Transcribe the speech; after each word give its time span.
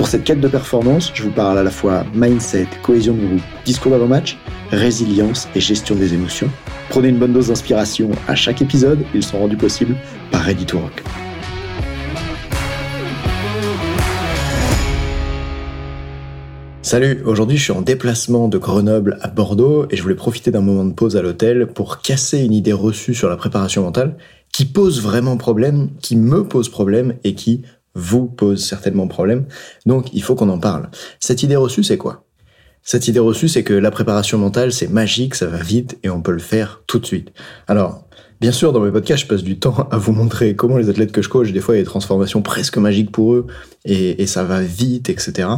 Pour 0.00 0.08
cette 0.08 0.24
quête 0.24 0.40
de 0.40 0.48
performance, 0.48 1.12
je 1.12 1.24
vous 1.24 1.30
parle 1.30 1.58
à 1.58 1.62
la 1.62 1.70
fois 1.70 2.06
mindset, 2.14 2.66
cohésion 2.82 3.12
de 3.12 3.26
groupe, 3.26 3.42
discours 3.66 3.92
d'avant-match, 3.92 4.38
résilience 4.70 5.46
et 5.54 5.60
gestion 5.60 5.94
des 5.94 6.14
émotions. 6.14 6.48
Prenez 6.88 7.08
une 7.08 7.18
bonne 7.18 7.34
dose 7.34 7.48
d'inspiration 7.48 8.08
à 8.26 8.34
chaque 8.34 8.62
épisode, 8.62 9.04
ils 9.12 9.22
sont 9.22 9.38
rendus 9.38 9.58
possibles 9.58 9.94
par 10.30 10.40
Ready 10.40 10.64
to 10.64 10.78
Rock. 10.78 11.02
Salut, 16.80 17.22
aujourd'hui 17.26 17.58
je 17.58 17.64
suis 17.64 17.72
en 17.72 17.82
déplacement 17.82 18.48
de 18.48 18.56
Grenoble 18.56 19.18
à 19.20 19.28
Bordeaux 19.28 19.86
et 19.90 19.96
je 19.96 20.02
voulais 20.02 20.14
profiter 20.14 20.50
d'un 20.50 20.62
moment 20.62 20.86
de 20.86 20.94
pause 20.94 21.18
à 21.18 21.20
l'hôtel 21.20 21.66
pour 21.66 22.00
casser 22.00 22.38
une 22.38 22.54
idée 22.54 22.72
reçue 22.72 23.12
sur 23.12 23.28
la 23.28 23.36
préparation 23.36 23.82
mentale 23.82 24.16
qui 24.50 24.64
pose 24.64 25.02
vraiment 25.02 25.36
problème, 25.36 25.90
qui 26.00 26.16
me 26.16 26.42
pose 26.42 26.70
problème 26.70 27.16
et 27.22 27.34
qui 27.34 27.62
vous 28.00 28.26
pose 28.26 28.64
certainement 28.64 29.06
problème. 29.06 29.46
Donc 29.86 30.12
il 30.12 30.22
faut 30.22 30.34
qu'on 30.34 30.48
en 30.48 30.58
parle. 30.58 30.90
Cette 31.20 31.42
idée 31.42 31.56
reçue, 31.56 31.84
c'est 31.84 31.98
quoi? 31.98 32.24
Cette 32.82 33.08
idée 33.08 33.20
reçue, 33.20 33.48
c'est 33.48 33.62
que 33.62 33.74
la 33.74 33.90
préparation 33.90 34.38
mentale, 34.38 34.72
c'est 34.72 34.88
magique, 34.88 35.34
ça 35.34 35.46
va 35.46 35.58
vite 35.58 35.98
et 36.02 36.08
on 36.08 36.22
peut 36.22 36.32
le 36.32 36.38
faire 36.38 36.82
tout 36.86 36.98
de 36.98 37.06
suite. 37.06 37.30
Alors, 37.68 38.06
bien 38.40 38.52
sûr, 38.52 38.72
dans 38.72 38.80
mes 38.80 38.90
podcasts, 38.90 39.24
je 39.24 39.28
passe 39.28 39.42
du 39.42 39.58
temps 39.58 39.86
à 39.90 39.98
vous 39.98 40.12
montrer 40.12 40.56
comment 40.56 40.78
les 40.78 40.88
athlètes 40.88 41.12
que 41.12 41.20
je 41.20 41.28
coach, 41.28 41.52
des 41.52 41.60
fois, 41.60 41.74
il 41.74 41.78
y 41.78 41.80
a 41.80 41.84
des 41.84 41.88
transformations 41.88 42.40
presque 42.40 42.78
magiques 42.78 43.12
pour 43.12 43.34
eux 43.34 43.46
et, 43.84 44.22
et 44.22 44.26
ça 44.26 44.44
va 44.44 44.62
vite, 44.62 45.10
etc. 45.10 45.48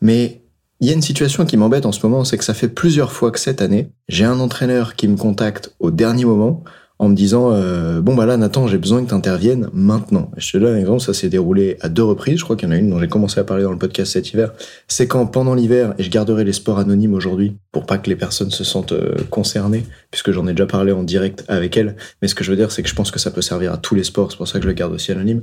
Mais 0.00 0.42
il 0.80 0.88
y 0.88 0.90
a 0.90 0.94
une 0.94 1.02
situation 1.02 1.44
qui 1.44 1.56
m'embête 1.56 1.86
en 1.86 1.92
ce 1.92 2.04
moment, 2.04 2.24
c'est 2.24 2.38
que 2.38 2.44
ça 2.44 2.54
fait 2.54 2.68
plusieurs 2.68 3.12
fois 3.12 3.30
que 3.30 3.38
cette 3.38 3.62
année, 3.62 3.90
j'ai 4.08 4.24
un 4.24 4.40
entraîneur 4.40 4.96
qui 4.96 5.08
me 5.08 5.16
contacte 5.16 5.76
au 5.78 5.90
dernier 5.90 6.24
moment 6.24 6.64
en 7.02 7.08
me 7.08 7.16
disant 7.16 7.50
euh, 7.50 8.00
bon 8.00 8.14
bah 8.14 8.26
là 8.26 8.36
Nathan 8.36 8.68
j'ai 8.68 8.78
besoin 8.78 9.02
que 9.02 9.08
tu 9.08 9.14
interviennes 9.14 9.68
maintenant. 9.72 10.30
Je 10.36 10.52
te 10.52 10.58
donne 10.58 10.76
un 10.76 10.78
exemple, 10.78 11.00
ça 11.00 11.12
s'est 11.12 11.28
déroulé 11.28 11.76
à 11.80 11.88
deux 11.88 12.04
reprises, 12.04 12.38
je 12.38 12.44
crois 12.44 12.54
qu'il 12.54 12.68
y 12.68 12.70
en 12.70 12.74
a 12.76 12.78
une 12.78 12.90
dont 12.90 13.00
j'ai 13.00 13.08
commencé 13.08 13.40
à 13.40 13.44
parler 13.44 13.64
dans 13.64 13.72
le 13.72 13.76
podcast 13.76 14.12
cet 14.12 14.32
hiver. 14.32 14.52
C'est 14.86 15.08
quand 15.08 15.26
pendant 15.26 15.56
l'hiver, 15.56 15.94
et 15.98 16.04
je 16.04 16.10
garderai 16.10 16.44
les 16.44 16.52
sports 16.52 16.78
anonymes 16.78 17.14
aujourd'hui 17.14 17.56
pour 17.72 17.86
pas 17.86 17.98
que 17.98 18.08
les 18.08 18.14
personnes 18.14 18.52
se 18.52 18.62
sentent 18.62 18.92
euh, 18.92 19.16
concernées, 19.30 19.84
puisque 20.12 20.30
j'en 20.30 20.46
ai 20.46 20.52
déjà 20.52 20.66
parlé 20.66 20.92
en 20.92 21.02
direct 21.02 21.44
avec 21.48 21.76
elles, 21.76 21.96
mais 22.22 22.28
ce 22.28 22.36
que 22.36 22.44
je 22.44 22.52
veux 22.52 22.56
dire 22.56 22.70
c'est 22.70 22.84
que 22.84 22.88
je 22.88 22.94
pense 22.94 23.10
que 23.10 23.18
ça 23.18 23.32
peut 23.32 23.42
servir 23.42 23.72
à 23.72 23.78
tous 23.78 23.96
les 23.96 24.04
sports, 24.04 24.30
c'est 24.30 24.36
pour 24.36 24.46
ça 24.46 24.60
que 24.60 24.62
je 24.62 24.68
le 24.68 24.74
garde 24.74 24.92
aussi 24.92 25.10
anonyme. 25.10 25.42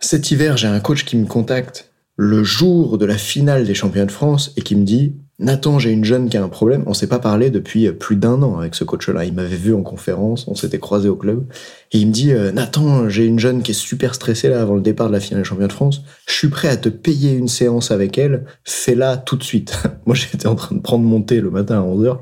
Cet 0.00 0.32
hiver, 0.32 0.56
j'ai 0.56 0.66
un 0.66 0.80
coach 0.80 1.04
qui 1.04 1.16
me 1.16 1.26
contacte 1.26 1.92
le 2.16 2.42
jour 2.42 2.98
de 2.98 3.06
la 3.06 3.18
finale 3.18 3.64
des 3.64 3.74
championnats 3.74 4.06
de 4.06 4.10
France 4.10 4.52
et 4.56 4.62
qui 4.62 4.74
me 4.74 4.84
dit 4.84 5.14
Nathan, 5.40 5.78
j'ai 5.78 5.92
une 5.92 6.04
jeune 6.04 6.28
qui 6.28 6.36
a 6.36 6.42
un 6.42 6.48
problème. 6.48 6.82
On 6.86 6.94
s'est 6.94 7.06
pas 7.06 7.20
parlé 7.20 7.50
depuis 7.50 7.92
plus 7.92 8.16
d'un 8.16 8.42
an 8.42 8.58
avec 8.58 8.74
ce 8.74 8.82
coach-là. 8.82 9.24
Il 9.24 9.34
m'avait 9.34 9.54
vu 9.54 9.72
en 9.72 9.82
conférence, 9.82 10.48
on 10.48 10.56
s'était 10.56 10.80
croisé 10.80 11.08
au 11.08 11.14
club. 11.14 11.46
Et 11.92 11.98
il 11.98 12.08
me 12.08 12.12
dit, 12.12 12.32
euh, 12.32 12.50
Nathan, 12.50 13.08
j'ai 13.08 13.24
une 13.24 13.38
jeune 13.38 13.62
qui 13.62 13.70
est 13.70 13.74
super 13.74 14.16
stressée 14.16 14.48
là 14.48 14.60
avant 14.60 14.74
le 14.74 14.80
départ 14.80 15.06
de 15.06 15.12
la 15.12 15.20
finale 15.20 15.44
des 15.44 15.48
championnats 15.48 15.68
de 15.68 15.72
France. 15.72 16.02
Je 16.26 16.32
suis 16.32 16.48
prêt 16.48 16.66
à 16.66 16.76
te 16.76 16.88
payer 16.88 17.34
une 17.34 17.46
séance 17.46 17.92
avec 17.92 18.18
elle. 18.18 18.46
Fais-la 18.64 19.16
tout 19.16 19.36
de 19.36 19.44
suite. 19.44 19.80
Moi, 20.06 20.16
j'étais 20.16 20.48
en 20.48 20.56
train 20.56 20.74
de 20.74 20.80
prendre 20.80 21.04
mon 21.04 21.22
thé 21.22 21.40
le 21.40 21.50
matin 21.50 21.78
à 21.78 21.82
11h. 21.82 22.18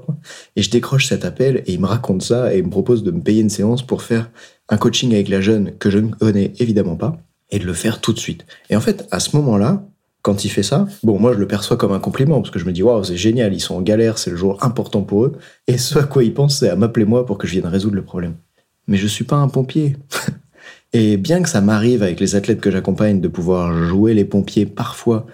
Et 0.57 0.63
je 0.63 0.71
décroche 0.71 1.07
cet 1.07 1.25
appel 1.25 1.63
et 1.67 1.73
il 1.73 1.81
me 1.81 1.87
raconte 1.87 2.21
ça 2.21 2.55
et 2.55 2.59
il 2.59 2.65
me 2.65 2.71
propose 2.71 3.03
de 3.03 3.13
me 3.13 3.23
payer 3.23 3.41
une 3.41 3.49
séance 3.49 3.87
pour 3.87 4.03
faire 4.03 4.31
un 4.69 4.77
coaching 4.77 5.15
avec 5.15 5.31
la 5.31 5.41
jeune 5.41 5.73
que 5.79 5.89
je 5.89 5.99
ne 5.99 6.11
connais 6.11 6.53
évidemment 6.59 6.97
pas 6.97 7.17
et 7.49 7.59
de 7.59 7.65
le 7.65 7.73
faire 7.73 8.03
tout 8.03 8.13
de 8.13 8.19
suite. 8.19 8.45
Et 8.69 8.77
en 8.77 8.81
fait, 8.81 9.09
à 9.11 9.21
ce 9.21 9.37
moment-là, 9.37 9.87
quand 10.27 10.45
il 10.45 10.49
fait 10.49 10.65
ça, 10.65 10.89
bon, 11.05 11.21
moi 11.21 11.33
je 11.35 11.39
le 11.39 11.47
perçois 11.47 11.77
comme 11.77 11.93
un 11.93 12.01
compliment 12.01 12.41
parce 12.41 12.51
que 12.51 12.59
je 12.59 12.65
me 12.65 12.73
dis 12.73 12.83
waouh, 12.83 13.05
c'est 13.05 13.17
génial, 13.17 13.55
ils 13.55 13.61
sont 13.61 13.77
en 13.77 13.81
galère, 13.81 14.19
c'est 14.19 14.31
le 14.31 14.37
jour 14.37 14.59
important 14.65 15.03
pour 15.03 15.25
eux. 15.25 15.39
Et 15.69 15.79
ce 15.79 16.01
à 16.01 16.03
quoi 16.03 16.25
ils 16.25 16.35
pensent, 16.35 16.59
c'est 16.59 16.69
à 16.69 16.75
m'appeler 16.75 17.05
moi 17.05 17.25
pour 17.25 17.39
que 17.39 17.47
je 17.47 17.53
vienne 17.53 17.67
résoudre 17.67 17.95
le 17.95 18.03
problème. 18.03 18.35
Mais 18.89 18.97
je 18.97 19.07
suis 19.07 19.23
pas 19.23 19.37
un 19.37 19.47
pompier. 19.47 19.97
et 20.93 21.17
bien 21.17 21.43
que 21.43 21.49
ça 21.49 21.61
m'arrive 21.61 22.03
avec 22.03 22.19
les 22.19 22.35
athlètes 22.35 22.61
que 22.61 22.73
j'accompagne 22.73 23.21
de 23.21 23.29
pouvoir 23.29 23.73
jouer 23.85 24.15
les 24.15 24.25
pompiers 24.25 24.67
parfois 24.67 25.27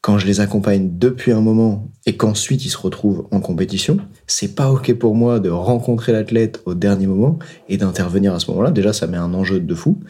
quand 0.00 0.16
je 0.16 0.26
les 0.26 0.40
accompagne 0.40 0.92
depuis 0.94 1.32
un 1.32 1.42
moment 1.42 1.86
et 2.06 2.16
qu'ensuite 2.16 2.64
ils 2.64 2.70
se 2.70 2.78
retrouvent 2.78 3.28
en 3.30 3.40
compétition, 3.40 3.98
c'est 4.26 4.54
pas 4.54 4.70
ok 4.70 4.94
pour 4.94 5.14
moi 5.14 5.40
de 5.40 5.50
rencontrer 5.50 6.12
l'athlète 6.12 6.62
au 6.64 6.72
dernier 6.72 7.06
moment 7.06 7.38
et 7.68 7.76
d'intervenir 7.76 8.32
à 8.32 8.40
ce 8.40 8.50
moment-là. 8.50 8.70
Déjà, 8.70 8.94
ça 8.94 9.08
met 9.08 9.18
un 9.18 9.34
enjeu 9.34 9.60
de 9.60 9.74
fou. 9.74 10.00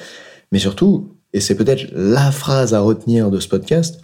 Mais 0.53 0.61
surtout, 0.61 1.17
et 1.33 1.41
c'est 1.41 1.57
peut-être 1.57 1.91
la 1.93 2.31
phrase 2.31 2.73
à 2.73 2.81
retenir 2.81 3.33
de 3.33 3.41
ce 3.41 3.49
podcast, 3.49 4.01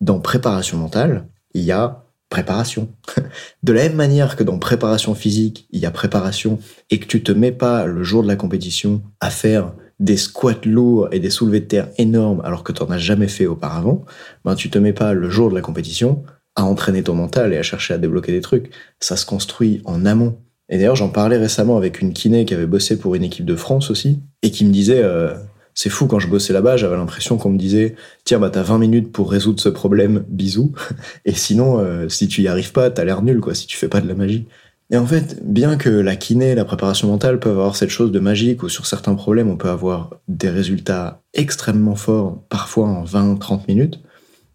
dans 0.00 0.20
préparation 0.20 0.78
mentale, 0.78 1.26
il 1.54 1.62
y 1.62 1.72
a 1.72 2.04
préparation. 2.28 2.88
De 3.62 3.72
la 3.72 3.82
même 3.84 3.96
manière 3.96 4.36
que 4.36 4.44
dans 4.44 4.58
préparation 4.58 5.14
physique, 5.14 5.66
il 5.70 5.80
y 5.80 5.86
a 5.86 5.90
préparation 5.90 6.58
et 6.90 6.98
que 6.98 7.06
tu 7.06 7.22
te 7.22 7.32
mets 7.32 7.52
pas 7.52 7.86
le 7.86 8.02
jour 8.02 8.22
de 8.22 8.28
la 8.28 8.36
compétition 8.36 9.02
à 9.20 9.30
faire 9.30 9.72
des 9.98 10.16
squats 10.16 10.64
lourds 10.64 11.08
et 11.10 11.18
des 11.20 11.30
soulevés 11.30 11.60
de 11.60 11.66
terre 11.66 11.88
énormes 11.98 12.40
alors 12.44 12.62
que 12.62 12.72
tu 12.72 12.82
n'en 12.82 12.90
as 12.90 12.98
jamais 12.98 13.28
fait 13.28 13.46
auparavant, 13.46 14.04
ben 14.44 14.54
tu 14.54 14.70
te 14.70 14.78
mets 14.78 14.92
pas 14.92 15.12
le 15.12 15.28
jour 15.28 15.50
de 15.50 15.54
la 15.54 15.60
compétition 15.60 16.22
à 16.54 16.64
entraîner 16.64 17.02
ton 17.02 17.14
mental 17.14 17.52
et 17.52 17.56
à 17.56 17.62
chercher 17.62 17.94
à 17.94 17.98
débloquer 17.98 18.32
des 18.32 18.40
trucs. 18.40 18.70
Ça 19.00 19.16
se 19.16 19.26
construit 19.26 19.80
en 19.84 20.04
amont. 20.04 20.38
Et 20.68 20.76
d'ailleurs, 20.76 20.96
j'en 20.96 21.08
parlais 21.08 21.38
récemment 21.38 21.76
avec 21.76 22.00
une 22.00 22.12
kiné 22.12 22.44
qui 22.44 22.52
avait 22.52 22.66
bossé 22.66 22.98
pour 22.98 23.14
une 23.14 23.24
équipe 23.24 23.46
de 23.46 23.56
France 23.56 23.90
aussi 23.90 24.20
et 24.42 24.50
qui 24.50 24.64
me 24.64 24.72
disait 24.72 25.02
euh, 25.02 25.34
c'est 25.78 25.90
fou, 25.90 26.08
quand 26.08 26.18
je 26.18 26.26
bossais 26.26 26.52
là-bas, 26.52 26.76
j'avais 26.76 26.96
l'impression 26.96 27.36
qu'on 27.38 27.50
me 27.50 27.56
disait, 27.56 27.94
tiens, 28.24 28.40
bah, 28.40 28.50
t'as 28.50 28.64
20 28.64 28.78
minutes 28.78 29.12
pour 29.12 29.30
résoudre 29.30 29.60
ce 29.60 29.68
problème, 29.68 30.24
bisous. 30.26 30.72
Et 31.24 31.34
sinon, 31.34 31.78
euh, 31.78 32.08
si 32.08 32.26
tu 32.26 32.42
y 32.42 32.48
arrives 32.48 32.72
pas, 32.72 32.90
t'as 32.90 33.04
l'air 33.04 33.22
nul, 33.22 33.38
quoi, 33.38 33.54
si 33.54 33.68
tu 33.68 33.76
fais 33.76 33.86
pas 33.86 34.00
de 34.00 34.08
la 34.08 34.16
magie. 34.16 34.48
Et 34.90 34.96
en 34.96 35.06
fait, 35.06 35.40
bien 35.44 35.76
que 35.76 35.88
la 35.88 36.16
kiné, 36.16 36.56
la 36.56 36.64
préparation 36.64 37.06
mentale 37.06 37.38
peuvent 37.38 37.56
avoir 37.56 37.76
cette 37.76 37.90
chose 37.90 38.10
de 38.10 38.18
magique, 38.18 38.64
ou 38.64 38.68
sur 38.68 38.86
certains 38.86 39.14
problèmes, 39.14 39.48
on 39.48 39.56
peut 39.56 39.68
avoir 39.68 40.10
des 40.26 40.50
résultats 40.50 41.22
extrêmement 41.32 41.94
forts, 41.94 42.42
parfois 42.48 42.88
en 42.88 43.04
20-30 43.04 43.68
minutes, 43.68 44.00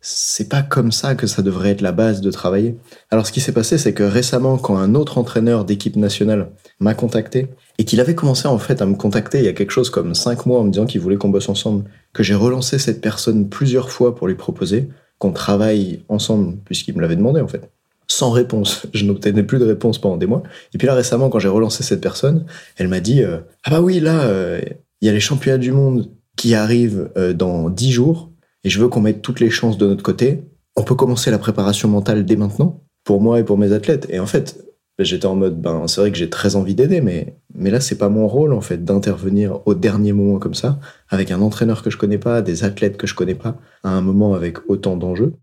c'est 0.01 0.49
pas 0.49 0.61
comme 0.61 0.91
ça 0.91 1.15
que 1.15 1.25
ça 1.25 1.41
devrait 1.41 1.69
être 1.69 1.79
la 1.79 1.93
base 1.93 2.19
de 2.19 2.31
travailler. 2.31 2.75
Alors 3.09 3.25
ce 3.25 3.31
qui 3.31 3.39
s'est 3.39 3.53
passé, 3.53 3.77
c'est 3.77 3.93
que 3.93 4.03
récemment, 4.03 4.57
quand 4.57 4.75
un 4.75 4.93
autre 4.93 5.17
entraîneur 5.17 5.63
d'équipe 5.63 5.95
nationale 5.95 6.49
m'a 6.81 6.93
contacté, 6.93 7.47
et 7.77 7.85
qu'il 7.85 7.99
avait 7.99 8.15
commencé 8.15 8.47
en 8.47 8.57
fait 8.59 8.81
à 8.81 8.85
me 8.85 8.95
contacter 8.95 9.39
il 9.39 9.45
y 9.45 9.49
a 9.49 9.53
quelque 9.53 9.71
chose 9.71 9.89
comme 9.89 10.13
cinq 10.13 10.45
mois 10.45 10.59
en 10.59 10.63
me 10.63 10.71
disant 10.71 10.85
qu'il 10.85 11.01
voulait 11.01 11.17
qu'on 11.17 11.29
bosse 11.29 11.49
ensemble, 11.49 11.85
que 12.13 12.23
j'ai 12.23 12.35
relancé 12.35 12.77
cette 12.77 13.01
personne 13.01 13.49
plusieurs 13.49 13.89
fois 13.89 14.15
pour 14.15 14.27
lui 14.27 14.35
proposer 14.35 14.89
qu'on 15.17 15.31
travaille 15.31 16.03
ensemble, 16.09 16.57
puisqu'il 16.65 16.95
me 16.95 17.01
l'avait 17.01 17.15
demandé 17.15 17.41
en 17.41 17.47
fait. 17.47 17.69
Sans 18.07 18.31
réponse. 18.31 18.85
Je 18.93 19.05
n'obtenais 19.05 19.43
plus 19.43 19.59
de 19.59 19.65
réponse 19.65 19.99
pendant 19.99 20.17
des 20.17 20.27
mois. 20.27 20.43
Et 20.73 20.77
puis 20.77 20.87
là 20.87 20.93
récemment, 20.93 21.29
quand 21.29 21.39
j'ai 21.39 21.47
relancé 21.47 21.83
cette 21.83 22.01
personne, 22.01 22.45
elle 22.77 22.87
m'a 22.87 22.99
dit 22.99 23.23
euh, 23.23 23.39
Ah 23.63 23.71
bah 23.71 23.81
oui, 23.81 23.99
là, 23.99 24.23
euh, 24.23 24.59
il 25.01 25.07
y 25.07 25.09
a 25.09 25.13
les 25.13 25.19
championnats 25.19 25.57
du 25.57 25.71
monde 25.71 26.09
qui 26.35 26.55
arrivent 26.55 27.09
euh, 27.17 27.33
dans 27.33 27.69
dix 27.69 27.91
jours 27.91 28.31
et 28.63 28.69
je 28.69 28.79
veux 28.79 28.87
qu'on 28.87 29.01
mette 29.01 29.21
toutes 29.21 29.39
les 29.39 29.49
chances 29.49 29.77
de 29.77 29.87
notre 29.87 30.03
côté. 30.03 30.43
On 30.75 30.83
peut 30.83 30.95
commencer 30.95 31.31
la 31.31 31.37
préparation 31.37 31.87
mentale 31.87 32.25
dès 32.25 32.35
maintenant, 32.35 32.81
pour 33.03 33.21
moi 33.21 33.39
et 33.39 33.43
pour 33.43 33.57
mes 33.57 33.71
athlètes. 33.73 34.07
Et 34.09 34.19
en 34.19 34.25
fait, 34.25 34.63
j'étais 34.99 35.25
en 35.25 35.35
mode, 35.35 35.59
ben, 35.59 35.87
c'est 35.87 36.01
vrai 36.01 36.11
que 36.11 36.17
j'ai 36.17 36.29
très 36.29 36.55
envie 36.55 36.75
d'aider, 36.75 37.01
mais, 37.01 37.37
mais 37.55 37.71
là, 37.71 37.79
c'est 37.79 37.97
pas 37.97 38.09
mon 38.09 38.27
rôle, 38.27 38.53
en 38.53 38.61
fait, 38.61 38.83
d'intervenir 38.83 39.59
au 39.65 39.73
dernier 39.73 40.13
moment 40.13 40.39
comme 40.39 40.53
ça, 40.53 40.79
avec 41.09 41.31
un 41.31 41.41
entraîneur 41.41 41.83
que 41.83 41.89
je 41.89 41.97
connais 41.97 42.17
pas, 42.17 42.41
des 42.41 42.63
athlètes 42.63 42.97
que 42.97 43.07
je 43.07 43.15
connais 43.15 43.35
pas, 43.35 43.57
à 43.83 43.89
un 43.89 44.01
moment 44.01 44.33
avec 44.33 44.69
autant 44.69 44.97
d'enjeux. 44.97 45.33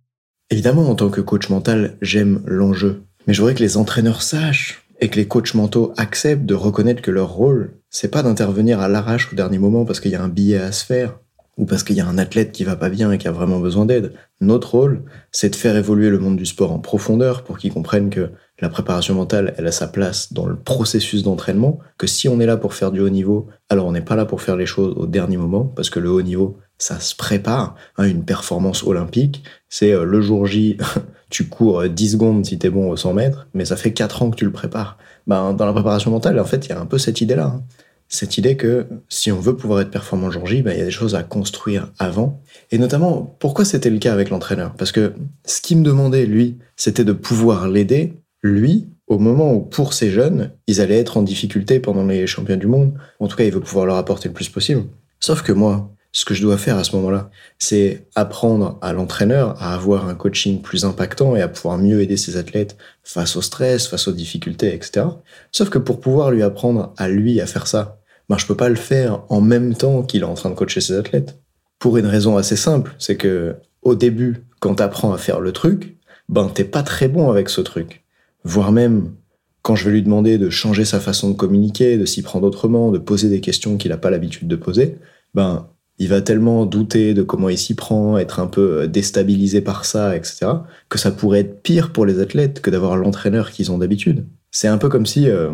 Évidemment, 0.50 0.89
en 0.89 0.94
tant 0.94 1.10
que 1.10 1.21
coach 1.21 1.49
mental, 1.49 1.97
j'aime 2.03 2.42
l'enjeu. 2.45 3.03
Mais 3.27 3.34
je 3.34 3.41
voudrais 3.41 3.54
que 3.54 3.63
les 3.63 3.77
entraîneurs 3.77 4.22
sachent 4.22 4.84
et 5.01 5.09
que 5.09 5.16
les 5.16 5.28
coachs 5.28 5.54
mentaux 5.54 5.92
acceptent 5.97 6.47
de 6.47 6.54
reconnaître 6.54 7.03
que 7.03 7.10
leur 7.10 7.30
rôle, 7.30 7.74
c'est 7.89 8.10
pas 8.10 8.22
d'intervenir 8.22 8.80
à 8.80 8.89
l'arrache 8.89 9.33
au 9.33 9.36
dernier 9.36 9.59
moment 9.59 9.84
parce 9.84 10.01
qu'il 10.01 10.10
y 10.10 10.16
a 10.16 10.22
un 10.22 10.28
billet 10.28 10.59
à 10.59 10.72
se 10.72 10.84
faire, 10.84 11.20
ou 11.56 11.66
parce 11.66 11.82
qu'il 11.82 11.97
y 11.97 12.00
a 12.00 12.06
un 12.06 12.18
athlète 12.18 12.52
qui 12.52 12.64
va 12.64 12.76
pas 12.76 12.88
bien 12.88 13.12
et 13.12 13.18
qui 13.18 13.28
a 13.28 13.32
vraiment 13.32 13.60
besoin 13.60 13.84
d'aide. 13.84 14.12
Notre 14.41 14.70
rôle, 14.70 15.02
c'est 15.30 15.50
de 15.50 15.56
faire 15.56 15.76
évoluer 15.76 16.08
le 16.08 16.18
monde 16.18 16.36
du 16.36 16.47
sport 16.47 16.72
en 16.72 16.78
profondeur 16.78 17.44
pour 17.44 17.58
qu'ils 17.58 17.72
comprennent 17.72 18.10
que 18.10 18.30
la 18.60 18.68
préparation 18.68 19.14
mentale, 19.14 19.54
elle 19.56 19.66
a 19.66 19.72
sa 19.72 19.86
place 19.86 20.32
dans 20.32 20.47
le 20.47 20.56
processus 20.56 21.22
d'entraînement, 21.22 21.78
que 21.98 22.06
si 22.06 22.28
on 22.28 22.41
est 22.41 22.47
là 22.47 22.56
pour 22.56 22.74
faire 22.74 22.92
du 22.92 23.00
haut 23.00 23.08
niveau, 23.08 23.48
alors 23.68 23.86
on 23.86 23.92
n'est 23.92 24.00
pas 24.00 24.16
là 24.16 24.26
pour 24.26 24.42
faire 24.42 24.56
les 24.56 24.66
choses 24.66 24.94
au 24.97 25.06
dernier 25.06 25.36
moment, 25.36 25.64
parce 25.64 25.91
que 25.91 25.98
le 25.98 26.10
haut 26.10 26.22
niveau, 26.22 26.58
ça 26.78 27.00
se 27.00 27.14
prépare. 27.14 27.74
Hein, 27.97 28.04
une 28.04 28.24
performance 28.24 28.82
olympique, 28.82 29.42
c'est 29.68 29.92
euh, 29.92 30.04
le 30.04 30.20
jour 30.20 30.47
J, 30.47 30.78
tu 31.30 31.48
cours 31.48 31.88
10 31.88 32.08
euh, 32.08 32.12
secondes 32.12 32.44
si 32.44 32.58
t'es 32.58 32.70
bon 32.70 32.91
au 32.91 32.97
100 32.97 33.14
mètres, 33.14 33.48
mais 33.54 33.64
ça 33.64 33.76
fait 33.76 33.92
4 33.92 34.22
ans 34.22 34.30
que 34.30 34.36
tu 34.36 34.44
le 34.44 34.52
prépares. 34.52 34.98
Ben, 35.26 35.52
dans 35.54 35.66
la 35.66 35.72
préparation 35.72 36.10
mentale, 36.10 36.38
en 36.38 36.44
fait, 36.44 36.66
il 36.66 36.70
y 36.70 36.72
a 36.72 36.80
un 36.80 36.86
peu 36.86 36.98
cette 36.98 37.20
idée-là. 37.20 37.47
Hein. 37.47 37.62
Cette 38.10 38.36
idée 38.36 38.57
que 38.57 38.86
si 39.09 39.30
on 39.30 39.39
veut 39.39 39.57
pouvoir 39.57 39.80
être 39.80 39.91
performant 39.91 40.27
le 40.27 40.33
jour 40.33 40.47
J, 40.47 40.62
ben, 40.62 40.72
il 40.72 40.78
y 40.78 40.83
a 40.83 40.84
des 40.84 40.91
choses 40.91 41.15
à 41.15 41.22
construire 41.22 41.92
avant. 42.01 42.42
Et 42.72 42.78
notamment, 42.78 43.36
pourquoi 43.39 43.65
c'était 43.65 43.89
le 43.89 43.98
cas 43.98 44.12
avec 44.12 44.30
l'entraîneur? 44.30 44.74
Parce 44.74 44.91
que 44.91 45.15
ce 45.47 45.60
qu'il 45.60 45.78
me 45.78 45.84
demandait, 45.84 46.27
lui, 46.27 46.59
c'était 46.77 47.04
de 47.04 47.12
pouvoir 47.12 47.68
l'aider, 47.68 48.15
lui, 48.42 48.89
au 49.07 49.18
moment 49.18 49.54
où, 49.54 49.60
pour 49.60 49.95
ces 49.95 50.10
jeunes, 50.10 50.51
ils 50.66 50.80
allaient 50.80 50.98
être 50.98 51.16
en 51.18 51.22
difficulté 51.22 51.78
pendant 51.78 52.04
les 52.04 52.27
championnats 52.27 52.60
du 52.60 52.66
monde. 52.66 52.95
En 53.21 53.28
tout 53.28 53.36
cas, 53.36 53.45
il 53.45 53.53
veut 53.53 53.60
pouvoir 53.60 53.86
leur 53.86 53.97
apporter 53.97 54.28
le 54.28 54.34
plus 54.34 54.48
possible. 54.48 54.84
Sauf 55.21 55.42
que 55.42 55.53
moi, 55.53 55.95
ce 56.10 56.24
que 56.24 56.34
je 56.34 56.42
dois 56.42 56.59
faire 56.59 56.77
à 56.77 56.83
ce 56.83 56.97
moment-là, 56.97 57.30
c'est 57.59 58.09
apprendre 58.16 58.78
à 58.83 58.92
l'entraîneur 58.92 59.54
à 59.62 59.74
avoir 59.74 60.09
un 60.09 60.16
coaching 60.16 60.60
plus 60.60 60.84
impactant 60.84 61.36
et 61.36 61.42
à 61.42 61.48
pouvoir 61.48 61.78
mieux 61.78 62.01
aider 62.01 62.16
ses 62.16 62.36
athlètes 62.36 62.77
face 63.04 63.36
au 63.36 63.42
stress, 63.42 63.86
face 63.86 64.09
aux 64.09 64.12
difficultés, 64.12 64.74
etc. 64.74 65.07
Sauf 65.53 65.71
que 65.71 65.78
pour 65.78 66.01
pouvoir 66.01 66.33
lui 66.33 66.42
apprendre 66.42 66.92
à 66.97 67.09
lui 67.09 67.41
à 67.41 67.47
faire 67.47 67.68
ça, 67.68 67.99
ben 68.30 68.38
je 68.38 68.47
peux 68.47 68.54
pas 68.54 68.68
le 68.68 68.77
faire 68.77 69.24
en 69.28 69.41
même 69.41 69.74
temps 69.74 70.04
qu'il 70.04 70.22
est 70.22 70.24
en 70.24 70.34
train 70.34 70.50
de 70.50 70.54
coacher 70.54 70.80
ses 70.80 70.94
athlètes. 70.94 71.41
Pour 71.80 71.97
une 71.97 72.06
raison 72.06 72.36
assez 72.36 72.54
simple, 72.54 72.94
c'est 72.98 73.16
que 73.16 73.56
au 73.82 73.97
début, 73.97 74.47
quand 74.60 74.77
tu 74.77 74.82
apprends 74.84 75.12
à 75.12 75.18
faire 75.18 75.41
le 75.41 75.50
truc, 75.50 75.97
ben 76.28 76.48
t'es 76.48 76.62
pas 76.62 76.84
très 76.84 77.09
bon 77.09 77.28
avec 77.28 77.48
ce 77.48 77.60
truc. 77.60 78.04
Voire 78.44 78.71
même 78.71 79.15
quand 79.62 79.74
je 79.74 79.84
vais 79.84 79.91
lui 79.91 80.03
demander 80.03 80.38
de 80.38 80.48
changer 80.48 80.84
sa 80.84 81.00
façon 81.00 81.30
de 81.30 81.34
communiquer, 81.34 81.98
de 81.98 82.04
s'y 82.04 82.22
prendre 82.22 82.47
autrement, 82.47 82.92
de 82.92 82.98
poser 82.98 83.28
des 83.28 83.41
questions 83.41 83.77
qu'il 83.77 83.91
n'a 83.91 83.97
pas 83.97 84.10
l'habitude 84.10 84.47
de 84.47 84.56
poser, 84.56 84.98
ben 85.34 85.68
il 85.98 86.09
va 86.09 86.22
tellement 86.22 86.66
douter 86.66 87.15
de 87.15 87.22
comment 87.22 87.48
il 87.48 87.59
s'y 87.59 87.74
prend, 87.74 88.16
être 88.16 88.38
un 88.38 88.47
peu 88.47 88.83
euh, 88.83 88.86
déstabilisé 88.86 89.60
par 89.60 89.84
ça, 89.84 90.16
etc., 90.16 90.47
que 90.88 90.98
ça 90.98 91.10
pourrait 91.10 91.41
être 91.41 91.62
pire 91.62 91.92
pour 91.92 92.06
les 92.06 92.21
athlètes 92.21 92.60
que 92.60 92.71
d'avoir 92.71 92.97
l'entraîneur 92.97 93.50
qu'ils 93.50 93.72
ont 93.72 93.78
d'habitude. 93.78 94.24
C'est 94.53 94.68
un 94.68 94.78
peu 94.78 94.88
comme 94.88 95.04
si 95.04 95.28
euh, 95.28 95.50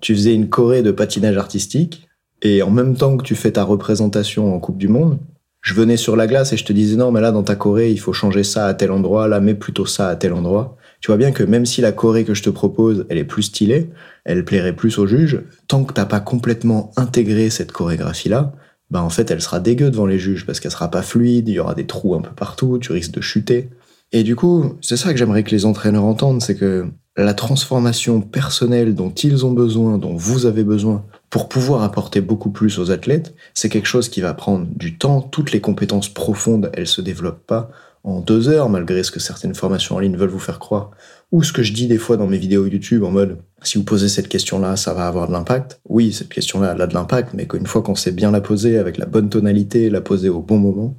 tu 0.00 0.14
faisais 0.14 0.34
une 0.34 0.48
choré 0.48 0.82
de 0.82 0.92
patinage 0.92 1.36
artistique, 1.36 2.06
et 2.42 2.62
en 2.62 2.70
même 2.70 2.96
temps 2.96 3.16
que 3.16 3.24
tu 3.24 3.34
fais 3.34 3.52
ta 3.52 3.64
représentation 3.64 4.54
en 4.54 4.58
Coupe 4.60 4.78
du 4.78 4.88
Monde, 4.88 5.18
je 5.60 5.74
venais 5.74 5.98
sur 5.98 6.16
la 6.16 6.26
glace 6.26 6.52
et 6.52 6.56
je 6.56 6.64
te 6.64 6.72
disais 6.72 6.96
non, 6.96 7.10
mais 7.10 7.20
là 7.20 7.32
dans 7.32 7.42
ta 7.42 7.54
choré, 7.54 7.90
il 7.90 8.00
faut 8.00 8.12
changer 8.12 8.44
ça 8.44 8.66
à 8.66 8.74
tel 8.74 8.90
endroit, 8.90 9.28
là 9.28 9.40
mets 9.40 9.54
plutôt 9.54 9.86
ça 9.86 10.08
à 10.08 10.16
tel 10.16 10.32
endroit. 10.32 10.76
Tu 11.00 11.08
vois 11.08 11.18
bien 11.18 11.32
que 11.32 11.42
même 11.42 11.66
si 11.66 11.80
la 11.80 11.92
choré 11.92 12.24
que 12.24 12.34
je 12.34 12.42
te 12.42 12.50
propose, 12.50 13.06
elle 13.08 13.18
est 13.18 13.24
plus 13.24 13.44
stylée, 13.44 13.90
elle 14.24 14.44
plairait 14.44 14.74
plus 14.74 14.98
au 14.98 15.06
juge, 15.06 15.42
tant 15.68 15.84
que 15.84 15.92
t'as 15.92 16.06
pas 16.06 16.20
complètement 16.20 16.92
intégré 16.96 17.50
cette 17.50 17.72
chorégraphie-là, 17.72 18.52
bah 18.90 19.02
en 19.02 19.10
fait 19.10 19.30
elle 19.30 19.40
sera 19.42 19.60
dégueu 19.60 19.90
devant 19.90 20.06
les 20.06 20.18
juges 20.18 20.46
parce 20.46 20.60
qu'elle 20.60 20.70
sera 20.70 20.90
pas 20.90 21.02
fluide, 21.02 21.48
il 21.48 21.54
y 21.54 21.58
aura 21.58 21.74
des 21.74 21.86
trous 21.86 22.14
un 22.14 22.22
peu 22.22 22.34
partout, 22.34 22.78
tu 22.78 22.92
risques 22.92 23.12
de 23.12 23.20
chuter. 23.20 23.68
Et 24.12 24.24
du 24.24 24.34
coup, 24.36 24.76
c'est 24.80 24.96
ça 24.96 25.12
que 25.12 25.18
j'aimerais 25.18 25.44
que 25.44 25.52
les 25.52 25.64
entraîneurs 25.66 26.04
entendent, 26.04 26.42
c'est 26.42 26.56
que 26.56 26.86
la 27.16 27.34
transformation 27.34 28.20
personnelle 28.20 28.94
dont 28.94 29.10
ils 29.10 29.44
ont 29.46 29.52
besoin, 29.52 29.98
dont 29.98 30.16
vous 30.16 30.46
avez 30.46 30.64
besoin, 30.64 31.04
pour 31.30 31.48
pouvoir 31.48 31.82
apporter 31.82 32.20
beaucoup 32.20 32.50
plus 32.50 32.78
aux 32.78 32.90
athlètes, 32.90 33.34
c'est 33.54 33.68
quelque 33.68 33.86
chose 33.86 34.08
qui 34.08 34.20
va 34.20 34.34
prendre 34.34 34.66
du 34.66 34.98
temps. 34.98 35.22
Toutes 35.22 35.52
les 35.52 35.60
compétences 35.60 36.08
profondes, 36.08 36.70
elles 36.74 36.88
se 36.88 37.00
développent 37.00 37.46
pas 37.46 37.70
en 38.02 38.20
deux 38.20 38.48
heures, 38.48 38.68
malgré 38.68 39.02
ce 39.02 39.10
que 39.10 39.20
certaines 39.20 39.54
formations 39.54 39.96
en 39.96 39.98
ligne 39.98 40.16
veulent 40.16 40.30
vous 40.30 40.38
faire 40.38 40.58
croire, 40.58 40.90
ou 41.32 41.42
ce 41.42 41.52
que 41.52 41.62
je 41.62 41.72
dis 41.72 41.86
des 41.86 41.98
fois 41.98 42.16
dans 42.16 42.26
mes 42.26 42.38
vidéos 42.38 42.66
YouTube 42.66 43.04
en 43.04 43.10
mode 43.10 43.38
si 43.62 43.76
vous 43.76 43.84
posez 43.84 44.08
cette 44.08 44.28
question-là, 44.28 44.76
ça 44.76 44.94
va 44.94 45.06
avoir 45.06 45.28
de 45.28 45.32
l'impact. 45.32 45.80
Oui, 45.88 46.12
cette 46.12 46.30
question-là, 46.30 46.72
elle 46.74 46.80
a 46.80 46.86
de 46.86 46.94
l'impact, 46.94 47.34
mais 47.34 47.46
qu'une 47.46 47.66
fois 47.66 47.82
qu'on 47.82 47.94
sait 47.94 48.10
bien 48.10 48.30
la 48.30 48.40
poser 48.40 48.78
avec 48.78 48.96
la 48.96 49.04
bonne 49.04 49.28
tonalité, 49.28 49.90
la 49.90 50.00
poser 50.00 50.30
au 50.30 50.40
bon 50.40 50.58
moment, 50.58 50.96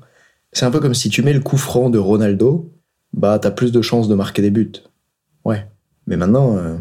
c'est 0.53 0.65
un 0.65 0.71
peu 0.71 0.79
comme 0.79 0.93
si 0.93 1.09
tu 1.09 1.23
mets 1.23 1.33
le 1.33 1.39
coup 1.39 1.57
franc 1.57 1.89
de 1.89 1.97
Ronaldo, 1.97 2.71
bah 3.13 3.39
t'as 3.39 3.51
plus 3.51 3.71
de 3.71 3.81
chances 3.81 4.07
de 4.07 4.15
marquer 4.15 4.41
des 4.41 4.51
buts. 4.51 4.71
Ouais. 5.43 5.65
Mais 6.07 6.17
maintenant, 6.17 6.55
euh, 6.57 6.77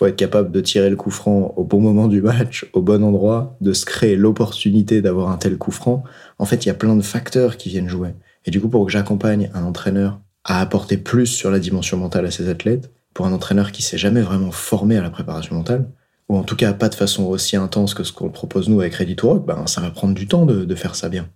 faut 0.00 0.06
être 0.06 0.16
capable 0.16 0.50
de 0.50 0.62
tirer 0.62 0.88
le 0.88 0.96
coup 0.96 1.10
franc 1.10 1.52
au 1.58 1.64
bon 1.64 1.78
moment 1.78 2.08
du 2.08 2.22
match, 2.22 2.66
au 2.72 2.80
bon 2.80 3.04
endroit, 3.04 3.58
de 3.60 3.74
se 3.74 3.84
créer 3.84 4.16
l'opportunité 4.16 5.02
d'avoir 5.02 5.28
un 5.28 5.36
tel 5.36 5.58
coup 5.58 5.72
franc. 5.72 6.04
En 6.38 6.46
fait, 6.46 6.64
il 6.64 6.68
y 6.68 6.70
a 6.70 6.74
plein 6.74 6.96
de 6.96 7.02
facteurs 7.02 7.58
qui 7.58 7.68
viennent 7.68 7.86
jouer. 7.86 8.14
Et 8.46 8.50
du 8.50 8.62
coup, 8.62 8.70
pour 8.70 8.86
que 8.86 8.90
j'accompagne 8.90 9.50
un 9.52 9.62
entraîneur 9.62 10.18
à 10.44 10.62
apporter 10.62 10.96
plus 10.96 11.26
sur 11.26 11.50
la 11.50 11.58
dimension 11.58 11.98
mentale 11.98 12.24
à 12.24 12.30
ses 12.30 12.48
athlètes, 12.48 12.90
pour 13.12 13.26
un 13.26 13.32
entraîneur 13.34 13.72
qui 13.72 13.82
s'est 13.82 13.98
jamais 13.98 14.22
vraiment 14.22 14.52
formé 14.52 14.96
à 14.96 15.02
la 15.02 15.10
préparation 15.10 15.54
mentale, 15.54 15.90
ou 16.30 16.38
en 16.38 16.44
tout 16.44 16.56
cas 16.56 16.72
pas 16.72 16.88
de 16.88 16.94
façon 16.94 17.24
aussi 17.24 17.58
intense 17.58 17.92
que 17.92 18.02
ce 18.02 18.14
qu'on 18.14 18.30
propose 18.30 18.70
nous 18.70 18.80
avec 18.80 18.94
Ready 18.94 19.16
to 19.16 19.28
Rock, 19.28 19.44
ben 19.44 19.66
ça 19.66 19.82
va 19.82 19.90
prendre 19.90 20.14
du 20.14 20.26
temps 20.26 20.46
de, 20.46 20.64
de 20.64 20.74
faire 20.74 20.94
ça 20.94 21.10
bien. 21.10 21.28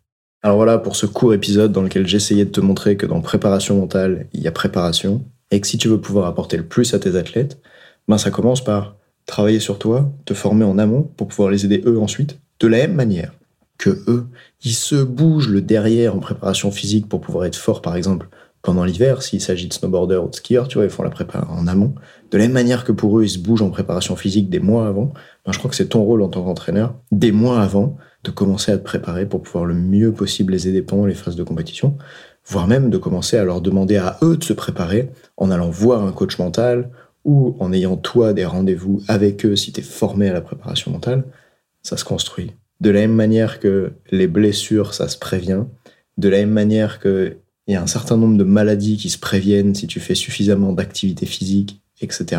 Alors 0.43 0.57
voilà 0.57 0.79
pour 0.79 0.97
ce 0.97 1.05
court 1.05 1.35
épisode 1.35 1.73
dans 1.73 1.83
lequel 1.83 2.07
j'essayais 2.07 2.47
de 2.47 2.51
te 2.51 2.63
montrer 2.63 2.97
que 2.97 3.05
dans 3.05 3.21
préparation 3.21 3.79
mentale, 3.79 4.27
il 4.33 4.41
y 4.41 4.49
a 4.49 4.53
préparation, 4.53 5.23
et 5.51 5.61
que 5.61 5.67
si 5.67 5.77
tu 5.77 5.89
veux 5.89 6.01
pouvoir 6.01 6.25
apporter 6.29 6.57
le 6.57 6.65
plus 6.65 6.95
à 6.95 6.99
tes 6.99 7.17
athlètes, 7.17 7.61
ben 8.09 8.19
ça 8.19 8.31
commence 8.31 8.63
par 8.63 8.97
travailler 9.27 9.61
sur 9.61 9.79
toi, 9.79 10.13
te 10.25 10.35
former 10.35 10.65
en 10.65 10.79
amont 10.79 11.03
pour 11.17 11.29
pouvoir 11.29 11.51
les 11.51 11.65
aider 11.65 11.83
eux 11.87 11.99
ensuite, 11.99 12.39
de 12.61 12.67
la 12.67 12.79
même 12.79 12.95
manière 12.95 13.33
que 13.79 13.91
eux, 14.07 14.27
ils 14.63 14.75
se 14.75 14.97
bougent 14.97 15.49
le 15.49 15.61
derrière 15.61 16.15
en 16.15 16.21
préparation 16.21 16.71
physique 16.71 17.09
pour 17.09 17.21
pouvoir 17.21 17.45
être 17.47 17.57
fort, 17.57 17.83
par 17.83 17.97
exemple, 17.97 18.29
pendant 18.63 18.85
l'hiver, 18.85 19.23
s'il 19.23 19.43
s'agit 19.43 19.69
de 19.69 19.75
snowboarder 19.75 20.17
ou 20.17 20.29
de 20.29 20.35
skieur, 20.35 20.69
tu 20.69 20.79
vois, 20.79 20.85
ils 20.85 20.91
font 20.91 21.03
la 21.03 21.11
prépa 21.11 21.47
en 21.51 21.67
amont. 21.67 21.95
De 22.31 22.39
la 22.39 22.45
même 22.45 22.53
manière 22.53 22.85
que 22.85 22.93
pour 22.93 23.19
eux, 23.19 23.25
ils 23.25 23.29
se 23.29 23.39
bougent 23.39 23.61
en 23.61 23.69
préparation 23.69 24.17
physique 24.17 24.49
des 24.49 24.61
mois 24.61 24.87
avant, 24.87 25.13
ben, 25.45 25.53
je 25.53 25.59
crois 25.59 25.69
que 25.69 25.77
c'est 25.77 25.89
ton 25.89 26.03
rôle 26.03 26.23
en 26.23 26.29
tant 26.29 26.43
qu'entraîneur, 26.43 26.95
des 27.13 27.31
mois 27.31 27.61
avant, 27.61 27.99
de 28.25 28.31
commencer 28.31 28.73
à 28.73 28.79
te 28.79 28.83
préparer 28.83 29.27
pour 29.27 29.43
pouvoir 29.43 29.67
le 29.67 29.75
mieux 29.75 30.13
possible 30.13 30.55
les 30.55 30.67
aider 30.67 30.81
pendant 30.81 31.05
les 31.05 31.15
phases 31.15 31.37
de 31.37 31.43
compétition, 31.43 31.99
voire 32.47 32.67
même 32.67 32.89
de 32.89 32.97
commencer 32.97 33.37
à 33.37 33.45
leur 33.45 33.61
demander 33.61 33.99
à 33.99 34.17
eux 34.23 34.39
de 34.39 34.45
se 34.45 34.55
préparer 34.55 35.11
en 35.37 35.51
allant 35.51 35.69
voir 35.69 36.03
un 36.03 36.13
coach 36.13 36.39
mental 36.39 36.91
ou 37.25 37.57
en 37.59 37.73
ayant 37.73 37.97
toi 37.97 38.33
des 38.33 38.45
rendez-vous 38.45 39.03
avec 39.09 39.45
eux 39.45 39.57
si 39.57 39.73
tu 39.73 39.81
es 39.81 39.83
formé 39.83 40.29
à 40.29 40.33
la 40.33 40.41
préparation 40.41 40.91
mentale, 40.91 41.25
ça 41.83 41.97
se 41.97 42.05
construit. 42.05 42.53
De 42.81 42.91
la 42.91 43.01
même 43.01 43.15
manière 43.15 43.61
que 43.61 43.93
les 44.11 44.27
blessures, 44.27 44.95
ça 44.95 45.09
se 45.09 45.19
prévient, 45.19 45.65
de 46.19 46.29
la 46.29 46.39
même 46.39 46.51
manière 46.51 46.99
que 47.01 47.37
il 47.67 47.73
y 47.73 47.77
a 47.77 47.83
un 47.83 47.87
certain 47.87 48.19
nombre 48.19 48.37
de 48.37 48.45
maladies 48.45 48.99
qui 48.99 49.09
se 49.09 49.19
préviennent 49.19 49.75
si 49.75 49.87
tu 49.87 49.99
fais 49.99 50.15
suffisamment 50.15 50.73
d'activité 50.73 51.25
physique, 51.25 51.81
etc. 52.03 52.25
Et 52.31 52.37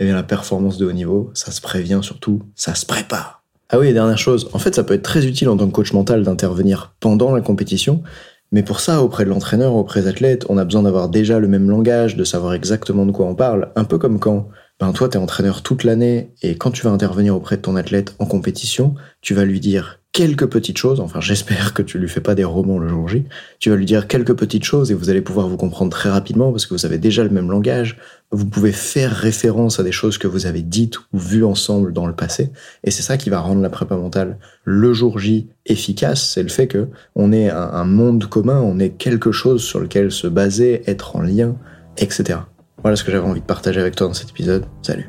eh 0.00 0.04
bien 0.04 0.14
la 0.14 0.22
performance 0.22 0.76
de 0.76 0.86
haut 0.86 0.92
niveau, 0.92 1.30
ça 1.32 1.50
se 1.50 1.60
prévient 1.60 2.00
surtout, 2.02 2.42
ça 2.54 2.74
se 2.74 2.84
prépare. 2.84 3.42
Ah 3.70 3.78
oui, 3.78 3.94
dernière 3.94 4.18
chose, 4.18 4.50
en 4.52 4.58
fait 4.58 4.74
ça 4.74 4.84
peut 4.84 4.92
être 4.92 5.02
très 5.02 5.24
utile 5.24 5.48
en 5.48 5.56
tant 5.56 5.66
que 5.66 5.72
coach 5.72 5.94
mental 5.94 6.22
d'intervenir 6.22 6.94
pendant 7.00 7.34
la 7.34 7.40
compétition, 7.40 8.02
mais 8.52 8.62
pour 8.62 8.80
ça, 8.80 9.02
auprès 9.02 9.24
de 9.24 9.30
l'entraîneur, 9.30 9.74
auprès 9.74 10.02
des 10.02 10.08
athlètes, 10.08 10.46
on 10.48 10.58
a 10.58 10.64
besoin 10.64 10.82
d'avoir 10.82 11.08
déjà 11.08 11.38
le 11.38 11.48
même 11.48 11.70
langage, 11.70 12.16
de 12.16 12.24
savoir 12.24 12.52
exactement 12.54 13.06
de 13.06 13.12
quoi 13.12 13.26
on 13.26 13.34
parle, 13.34 13.72
un 13.76 13.84
peu 13.84 13.98
comme 13.98 14.20
quand 14.20 14.48
ben 14.78 14.92
toi, 14.92 15.08
tu 15.08 15.16
es 15.16 15.20
entraîneur 15.20 15.62
toute 15.62 15.84
l'année 15.84 16.34
et 16.42 16.56
quand 16.56 16.70
tu 16.72 16.82
vas 16.82 16.90
intervenir 16.90 17.36
auprès 17.36 17.56
de 17.56 17.62
ton 17.62 17.76
athlète 17.76 18.14
en 18.18 18.26
compétition, 18.26 18.94
tu 19.20 19.32
vas 19.32 19.44
lui 19.44 19.60
dire 19.60 20.01
quelques 20.12 20.46
petites 20.46 20.76
choses, 20.76 21.00
enfin 21.00 21.20
j'espère 21.20 21.72
que 21.72 21.80
tu 21.82 21.98
lui 21.98 22.08
fais 22.08 22.20
pas 22.20 22.34
des 22.34 22.44
romans 22.44 22.78
le 22.78 22.86
jour 22.86 23.08
J, 23.08 23.24
tu 23.58 23.70
vas 23.70 23.76
lui 23.76 23.86
dire 23.86 24.06
quelques 24.06 24.34
petites 24.34 24.64
choses 24.64 24.90
et 24.90 24.94
vous 24.94 25.08
allez 25.08 25.22
pouvoir 25.22 25.48
vous 25.48 25.56
comprendre 25.56 25.90
très 25.90 26.10
rapidement 26.10 26.50
parce 26.50 26.66
que 26.66 26.74
vous 26.74 26.84
avez 26.84 26.98
déjà 26.98 27.24
le 27.24 27.30
même 27.30 27.50
langage, 27.50 27.96
vous 28.30 28.44
pouvez 28.44 28.72
faire 28.72 29.10
référence 29.10 29.80
à 29.80 29.82
des 29.82 29.92
choses 29.92 30.18
que 30.18 30.28
vous 30.28 30.44
avez 30.44 30.60
dites 30.60 30.98
ou 30.98 31.18
vues 31.18 31.44
ensemble 31.44 31.94
dans 31.94 32.06
le 32.06 32.14
passé 32.14 32.50
et 32.84 32.90
c'est 32.90 33.02
ça 33.02 33.16
qui 33.16 33.30
va 33.30 33.40
rendre 33.40 33.62
la 33.62 33.70
prépa 33.70 33.96
mentale 33.96 34.38
le 34.64 34.92
jour 34.92 35.18
J 35.18 35.48
efficace, 35.64 36.28
c'est 36.28 36.42
le 36.42 36.50
fait 36.50 36.66
que 36.66 36.88
on 37.14 37.32
ait 37.32 37.48
un, 37.48 37.56
un 37.56 37.84
monde 37.84 38.26
commun, 38.26 38.60
on 38.60 38.78
ait 38.78 38.90
quelque 38.90 39.32
chose 39.32 39.62
sur 39.62 39.80
lequel 39.80 40.12
se 40.12 40.26
baser, 40.26 40.82
être 40.86 41.16
en 41.16 41.22
lien, 41.22 41.56
etc. 41.96 42.40
Voilà 42.82 42.96
ce 42.96 43.04
que 43.04 43.12
j'avais 43.12 43.26
envie 43.26 43.40
de 43.40 43.46
partager 43.46 43.80
avec 43.80 43.96
toi 43.96 44.08
dans 44.08 44.14
cet 44.14 44.30
épisode. 44.30 44.66
Salut 44.82 45.08